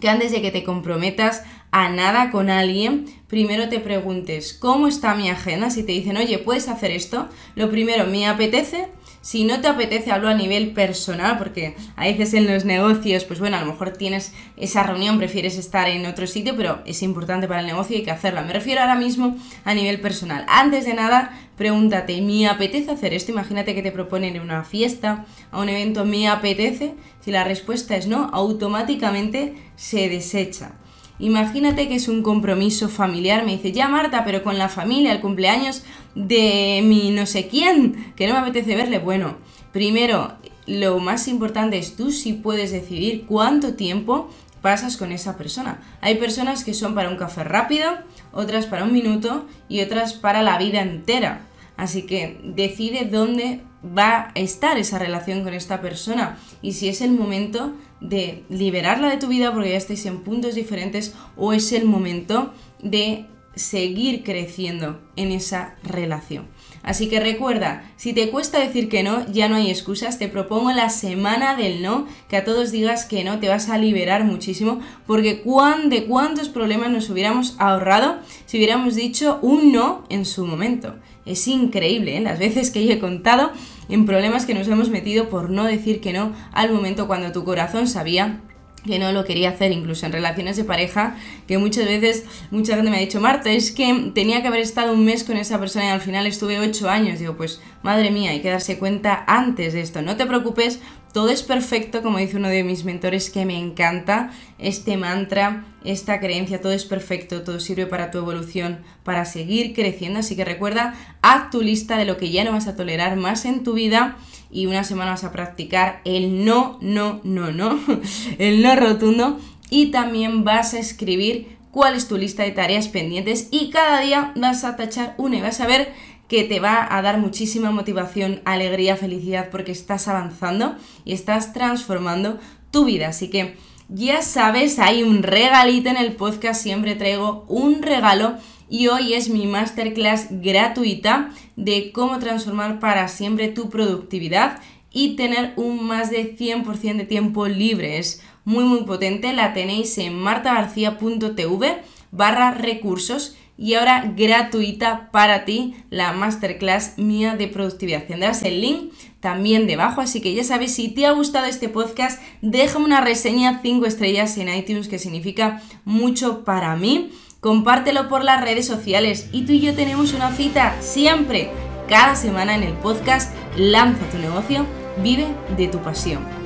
que 0.00 0.08
antes 0.08 0.32
de 0.32 0.40
que 0.40 0.50
te 0.50 0.64
comprometas 0.64 1.42
a 1.70 1.90
nada 1.90 2.30
con 2.30 2.48
alguien, 2.48 3.06
primero 3.26 3.68
te 3.68 3.80
preguntes 3.80 4.54
cómo 4.54 4.88
está 4.88 5.14
mi 5.14 5.28
agenda. 5.28 5.70
Si 5.70 5.82
te 5.82 5.92
dicen, 5.92 6.16
oye, 6.16 6.38
puedes 6.38 6.68
hacer 6.68 6.90
esto, 6.90 7.28
lo 7.54 7.70
primero, 7.70 8.06
¿me 8.06 8.26
apetece? 8.26 8.88
Si 9.20 9.44
no 9.44 9.60
te 9.60 9.68
apetece, 9.68 10.10
hablo 10.10 10.28
a 10.28 10.34
nivel 10.34 10.72
personal, 10.72 11.38
porque 11.38 11.76
a 11.96 12.04
veces 12.04 12.34
en 12.34 12.46
los 12.46 12.64
negocios, 12.64 13.24
pues 13.24 13.40
bueno, 13.40 13.56
a 13.56 13.60
lo 13.60 13.66
mejor 13.66 13.90
tienes 13.90 14.32
esa 14.56 14.84
reunión, 14.84 15.18
prefieres 15.18 15.58
estar 15.58 15.88
en 15.88 16.06
otro 16.06 16.26
sitio, 16.26 16.56
pero 16.56 16.80
es 16.86 17.02
importante 17.02 17.48
para 17.48 17.60
el 17.60 17.66
negocio 17.66 17.96
y 17.96 18.00
hay 18.00 18.04
que 18.04 18.10
hacerla. 18.10 18.42
Me 18.42 18.52
refiero 18.52 18.80
ahora 18.80 18.94
mismo 18.94 19.36
a 19.64 19.74
nivel 19.74 20.00
personal. 20.00 20.46
Antes 20.48 20.86
de 20.86 20.94
nada, 20.94 21.38
pregúntate, 21.56 22.20
¿me 22.22 22.46
apetece 22.48 22.90
hacer 22.90 23.12
esto? 23.12 23.32
Imagínate 23.32 23.74
que 23.74 23.82
te 23.82 23.92
proponen 23.92 24.40
una 24.40 24.64
fiesta, 24.64 25.26
a 25.50 25.60
un 25.60 25.68
evento, 25.68 26.04
¿me 26.04 26.28
apetece? 26.28 26.94
Si 27.20 27.30
la 27.30 27.44
respuesta 27.44 27.96
es 27.96 28.06
no, 28.06 28.30
automáticamente 28.32 29.56
se 29.76 30.08
desecha. 30.08 30.72
Imagínate 31.18 31.88
que 31.88 31.96
es 31.96 32.08
un 32.08 32.22
compromiso 32.22 32.88
familiar, 32.88 33.44
me 33.44 33.56
dice, 33.56 33.72
ya 33.72 33.88
Marta, 33.88 34.24
pero 34.24 34.42
con 34.42 34.56
la 34.56 34.68
familia, 34.68 35.12
el 35.12 35.20
cumpleaños 35.20 35.82
de 36.14 36.80
mi 36.84 37.10
no 37.10 37.26
sé 37.26 37.48
quién, 37.48 38.12
que 38.14 38.26
no 38.26 38.34
me 38.34 38.40
apetece 38.40 38.76
verle. 38.76 38.98
Bueno, 38.98 39.36
primero, 39.72 40.32
lo 40.66 40.98
más 41.00 41.26
importante 41.26 41.78
es 41.78 41.96
tú 41.96 42.12
si 42.12 42.34
puedes 42.34 42.70
decidir 42.70 43.24
cuánto 43.26 43.74
tiempo 43.74 44.30
pasas 44.62 44.96
con 44.96 45.12
esa 45.12 45.36
persona. 45.36 45.80
Hay 46.00 46.16
personas 46.16 46.62
que 46.62 46.74
son 46.74 46.94
para 46.94 47.08
un 47.08 47.16
café 47.16 47.42
rápido, 47.42 47.90
otras 48.32 48.66
para 48.66 48.84
un 48.84 48.92
minuto 48.92 49.46
y 49.68 49.80
otras 49.80 50.14
para 50.14 50.42
la 50.42 50.58
vida 50.58 50.82
entera. 50.82 51.46
Así 51.76 52.02
que 52.02 52.40
decide 52.42 53.04
dónde 53.04 53.60
va 53.96 54.28
a 54.28 54.32
estar 54.34 54.76
esa 54.78 54.98
relación 54.98 55.44
con 55.44 55.54
esta 55.54 55.80
persona 55.80 56.36
y 56.60 56.72
si 56.72 56.88
es 56.88 57.00
el 57.00 57.12
momento 57.12 57.72
de 58.00 58.44
liberarla 58.48 59.10
de 59.10 59.16
tu 59.16 59.28
vida 59.28 59.52
porque 59.52 59.70
ya 59.70 59.76
estáis 59.76 60.06
en 60.06 60.20
puntos 60.20 60.54
diferentes 60.54 61.14
o 61.36 61.52
es 61.52 61.72
el 61.72 61.84
momento 61.84 62.52
de 62.82 63.26
seguir 63.58 64.22
creciendo 64.22 65.00
en 65.16 65.32
esa 65.32 65.74
relación. 65.82 66.46
Así 66.82 67.08
que 67.08 67.20
recuerda, 67.20 67.90
si 67.96 68.12
te 68.12 68.30
cuesta 68.30 68.58
decir 68.60 68.88
que 68.88 69.02
no, 69.02 69.30
ya 69.30 69.48
no 69.48 69.56
hay 69.56 69.68
excusas, 69.68 70.18
te 70.18 70.28
propongo 70.28 70.70
la 70.72 70.90
semana 70.90 71.56
del 71.56 71.82
no, 71.82 72.06
que 72.28 72.36
a 72.36 72.44
todos 72.44 72.70
digas 72.70 73.04
que 73.04 73.24
no, 73.24 73.40
te 73.40 73.48
vas 73.48 73.68
a 73.68 73.78
liberar 73.78 74.24
muchísimo, 74.24 74.80
porque 75.06 75.42
cuán, 75.42 75.90
de 75.90 76.06
cuántos 76.06 76.48
problemas 76.48 76.90
nos 76.90 77.10
hubiéramos 77.10 77.56
ahorrado 77.58 78.18
si 78.46 78.56
hubiéramos 78.58 78.94
dicho 78.94 79.38
un 79.42 79.72
no 79.72 80.04
en 80.08 80.24
su 80.24 80.46
momento. 80.46 80.94
Es 81.26 81.46
increíble, 81.46 82.16
¿eh? 82.16 82.20
las 82.20 82.38
veces 82.38 82.70
que 82.70 82.86
yo 82.86 82.92
he 82.92 82.98
contado 83.00 83.50
en 83.88 84.06
problemas 84.06 84.46
que 84.46 84.54
nos 84.54 84.68
hemos 84.68 84.90
metido 84.90 85.28
por 85.28 85.50
no 85.50 85.64
decir 85.64 86.00
que 86.00 86.12
no 86.12 86.32
al 86.52 86.72
momento 86.72 87.06
cuando 87.06 87.32
tu 87.32 87.44
corazón 87.44 87.88
sabía 87.88 88.40
que 88.84 88.98
no 88.98 89.12
lo 89.12 89.24
quería 89.24 89.50
hacer, 89.50 89.72
incluso 89.72 90.06
en 90.06 90.12
relaciones 90.12 90.56
de 90.56 90.64
pareja, 90.64 91.16
que 91.46 91.58
muchas 91.58 91.84
veces 91.84 92.24
mucha 92.50 92.74
gente 92.74 92.90
me 92.90 92.96
ha 92.96 93.00
dicho, 93.00 93.20
Marta, 93.20 93.50
es 93.50 93.72
que 93.72 94.10
tenía 94.14 94.40
que 94.40 94.48
haber 94.48 94.60
estado 94.60 94.92
un 94.92 95.04
mes 95.04 95.24
con 95.24 95.36
esa 95.36 95.58
persona 95.58 95.86
y 95.86 95.88
al 95.88 96.00
final 96.00 96.26
estuve 96.26 96.58
ocho 96.58 96.88
años. 96.88 97.18
Digo, 97.18 97.36
pues 97.36 97.60
madre 97.82 98.10
mía, 98.10 98.30
hay 98.30 98.40
que 98.40 98.50
darse 98.50 98.78
cuenta 98.78 99.24
antes 99.26 99.72
de 99.74 99.80
esto. 99.80 100.00
No 100.02 100.16
te 100.16 100.26
preocupes, 100.26 100.80
todo 101.12 101.30
es 101.30 101.42
perfecto, 101.42 102.02
como 102.02 102.18
dice 102.18 102.36
uno 102.36 102.48
de 102.48 102.64
mis 102.64 102.84
mentores 102.84 103.30
que 103.30 103.44
me 103.44 103.58
encanta, 103.58 104.30
este 104.58 104.96
mantra, 104.96 105.64
esta 105.84 106.20
creencia, 106.20 106.60
todo 106.60 106.72
es 106.72 106.84
perfecto, 106.84 107.42
todo 107.42 107.60
sirve 107.60 107.86
para 107.86 108.10
tu 108.10 108.18
evolución, 108.18 108.80
para 109.04 109.24
seguir 109.24 109.74
creciendo. 109.74 110.20
Así 110.20 110.36
que 110.36 110.44
recuerda, 110.44 110.94
haz 111.22 111.50
tu 111.50 111.62
lista 111.62 111.96
de 111.96 112.04
lo 112.04 112.16
que 112.16 112.30
ya 112.30 112.44
no 112.44 112.52
vas 112.52 112.68
a 112.68 112.76
tolerar 112.76 113.16
más 113.16 113.44
en 113.44 113.64
tu 113.64 113.72
vida 113.74 114.16
y 114.50 114.66
una 114.66 114.84
semana 114.84 115.12
vas 115.12 115.24
a 115.24 115.32
practicar 115.32 116.00
el 116.04 116.44
no, 116.44 116.78
no, 116.80 117.20
no, 117.24 117.52
no, 117.52 117.78
el 118.38 118.62
no 118.62 118.76
rotundo 118.76 119.38
y 119.70 119.90
también 119.90 120.44
vas 120.44 120.74
a 120.74 120.78
escribir 120.78 121.58
cuál 121.70 121.94
es 121.94 122.08
tu 122.08 122.16
lista 122.16 122.42
de 122.42 122.50
tareas 122.50 122.88
pendientes 122.88 123.48
y 123.50 123.70
cada 123.70 124.00
día 124.00 124.32
vas 124.36 124.64
a 124.64 124.76
tachar 124.76 125.14
una 125.18 125.36
y 125.36 125.40
vas 125.40 125.60
a 125.60 125.66
ver 125.66 125.92
que 126.28 126.44
te 126.44 126.60
va 126.60 126.86
a 126.94 127.02
dar 127.02 127.18
muchísima 127.18 127.70
motivación, 127.70 128.40
alegría, 128.44 128.96
felicidad 128.96 129.48
porque 129.50 129.72
estás 129.72 130.08
avanzando 130.08 130.76
y 131.04 131.14
estás 131.14 131.52
transformando 131.52 132.38
tu 132.70 132.84
vida. 132.84 133.08
Así 133.08 133.28
que 133.28 133.56
ya 133.88 134.20
sabes, 134.20 134.78
hay 134.78 135.02
un 135.02 135.22
regalito 135.22 135.88
en 135.88 135.96
el 135.96 136.12
podcast, 136.12 136.62
siempre 136.62 136.94
traigo 136.94 137.46
un 137.48 137.82
regalo 137.82 138.36
y 138.68 138.88
hoy 138.88 139.14
es 139.14 139.30
mi 139.30 139.46
masterclass 139.46 140.26
gratuita 140.30 141.30
de 141.56 141.90
cómo 141.92 142.18
transformar 142.18 142.80
para 142.80 143.08
siempre 143.08 143.48
tu 143.48 143.70
productividad 143.70 144.60
y 144.92 145.16
tener 145.16 145.54
un 145.56 145.86
más 145.86 146.10
de 146.10 146.36
100% 146.36 146.96
de 146.96 147.04
tiempo 147.04 147.46
libre. 147.46 147.98
Es 147.98 148.22
muy 148.44 148.64
muy 148.64 148.84
potente, 148.84 149.32
la 149.32 149.54
tenéis 149.54 149.96
en 149.96 150.18
martagarcía.tv 150.18 151.78
barra 152.10 152.50
recursos 152.50 153.36
y 153.58 153.74
ahora 153.74 154.12
gratuita 154.16 155.10
para 155.10 155.44
ti 155.44 155.74
la 155.90 156.12
masterclass 156.12 156.96
mía 156.96 157.34
de 157.36 157.48
productividad. 157.48 158.04
Tendrás 158.04 158.42
el 158.44 158.60
link 158.60 158.92
también 159.20 159.66
debajo, 159.66 160.00
así 160.00 160.20
que 160.20 160.32
ya 160.32 160.44
sabes, 160.44 160.74
si 160.74 160.88
te 160.88 161.04
ha 161.04 161.10
gustado 161.10 161.46
este 161.46 161.68
podcast, 161.68 162.22
déjame 162.40 162.84
una 162.84 163.00
reseña 163.00 163.60
5 163.60 163.84
estrellas 163.84 164.38
en 164.38 164.48
iTunes 164.54 164.88
que 164.88 165.00
significa 165.00 165.60
mucho 165.84 166.44
para 166.44 166.76
mí 166.76 167.10
compártelo 167.40 168.08
por 168.08 168.24
las 168.24 168.40
redes 168.40 168.66
sociales 168.66 169.28
y 169.32 169.42
tú 169.42 169.52
y 169.52 169.60
yo 169.60 169.74
tenemos 169.74 170.12
una 170.14 170.32
cita 170.32 170.76
siempre, 170.80 171.50
cada 171.88 172.14
semana 172.14 172.54
en 172.54 172.62
el 172.62 172.74
podcast 172.74 173.34
Lanza 173.56 174.04
tu 174.10 174.18
negocio, 174.18 174.66
vive 175.02 175.26
de 175.56 175.66
tu 175.66 175.78
pasión. 175.78 176.37